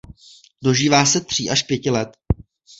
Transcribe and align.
Dožívá 0.63 1.05
se 1.05 1.21
tří 1.21 1.49
až 1.49 1.63
pěti 1.63 1.89
let. 1.89 2.09